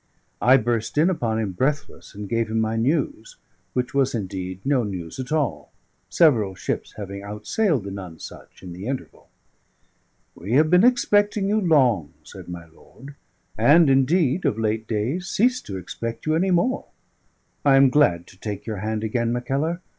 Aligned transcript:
I 0.41 0.57
burst 0.57 0.97
in 0.97 1.11
upon 1.11 1.37
him 1.37 1.51
breathless, 1.51 2.15
and 2.15 2.27
gave 2.27 2.49
him 2.49 2.59
my 2.59 2.75
news: 2.75 3.37
which 3.73 3.93
was 3.93 4.15
indeed 4.15 4.59
no 4.65 4.81
news 4.83 5.19
at 5.19 5.31
all, 5.31 5.71
several 6.09 6.55
ships 6.55 6.93
having 6.97 7.21
outsailed 7.21 7.83
the 7.83 7.91
Nonesuch 7.91 8.63
in 8.63 8.73
the 8.73 8.87
interval. 8.87 9.29
"We 10.33 10.53
have 10.53 10.71
been 10.71 10.83
expecting 10.83 11.47
you 11.49 11.61
long," 11.61 12.15
said 12.23 12.49
my 12.49 12.65
lord; 12.65 13.13
"and 13.59 13.91
indeed, 13.91 14.43
of 14.43 14.57
late 14.57 14.87
days, 14.87 15.27
ceased 15.29 15.67
to 15.67 15.77
expect 15.77 16.25
you 16.25 16.33
any 16.33 16.49
more. 16.49 16.85
I 17.63 17.75
am 17.75 17.91
glad 17.91 18.25
to 18.25 18.39
take 18.39 18.65
your 18.65 18.77
hand 18.77 19.03
again, 19.03 19.31
Mackellar. 19.31 19.81